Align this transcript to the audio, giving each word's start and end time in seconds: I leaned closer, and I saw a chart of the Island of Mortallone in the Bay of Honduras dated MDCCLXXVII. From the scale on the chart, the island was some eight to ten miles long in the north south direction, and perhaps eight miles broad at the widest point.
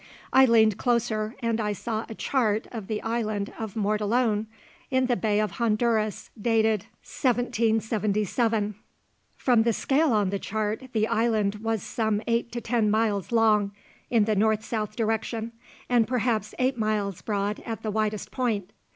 I 0.33 0.45
leaned 0.47 0.79
closer, 0.79 1.35
and 1.41 1.61
I 1.61 1.73
saw 1.73 2.07
a 2.09 2.15
chart 2.15 2.65
of 2.71 2.87
the 2.87 3.03
Island 3.03 3.53
of 3.59 3.75
Mortallone 3.75 4.47
in 4.89 5.05
the 5.05 5.15
Bay 5.15 5.39
of 5.39 5.51
Honduras 5.51 6.31
dated 6.41 6.87
MDCCLXXVII. 7.03 8.73
From 9.37 9.61
the 9.61 9.71
scale 9.73 10.11
on 10.11 10.31
the 10.31 10.39
chart, 10.39 10.85
the 10.93 11.05
island 11.05 11.57
was 11.57 11.83
some 11.83 12.19
eight 12.25 12.51
to 12.51 12.59
ten 12.59 12.89
miles 12.89 13.31
long 13.31 13.73
in 14.09 14.25
the 14.25 14.35
north 14.35 14.65
south 14.65 14.95
direction, 14.95 15.51
and 15.87 16.07
perhaps 16.07 16.55
eight 16.57 16.79
miles 16.79 17.21
broad 17.21 17.59
at 17.63 17.83
the 17.83 17.91
widest 17.91 18.31
point. 18.31 18.71